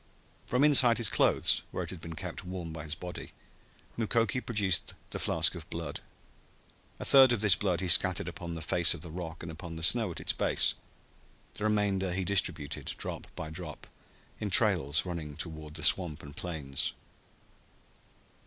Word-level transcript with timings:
From 0.47 0.63
inside 0.63 0.97
his 0.97 1.09
clothes, 1.09 1.61
where 1.69 1.83
it 1.83 1.91
had 1.91 2.01
been 2.01 2.15
kept 2.15 2.43
warm 2.43 2.73
by 2.73 2.85
his 2.85 2.95
body, 2.95 3.33
Mukoki 3.95 4.41
produced 4.41 4.95
the 5.11 5.19
flask 5.19 5.53
of 5.53 5.69
blood. 5.69 5.99
A 6.99 7.05
third 7.05 7.31
of 7.31 7.41
this 7.41 7.53
blood 7.55 7.81
he 7.81 7.87
scattered 7.87 8.27
upon 8.27 8.55
the 8.55 8.63
face 8.63 8.95
of 8.95 9.01
the 9.01 9.11
rock 9.11 9.43
and 9.43 9.51
upon 9.51 9.75
the 9.75 9.83
snow 9.83 10.09
at 10.09 10.19
its 10.19 10.33
base. 10.33 10.73
The 11.53 11.65
remainder 11.65 12.13
he 12.13 12.23
distributed, 12.25 12.85
drop 12.97 13.27
by 13.35 13.51
drop, 13.51 13.85
in 14.39 14.49
trails 14.49 15.05
running 15.05 15.35
toward 15.35 15.75
the 15.75 15.83
swamp 15.83 16.23
and 16.23 16.35
plains. 16.35 16.93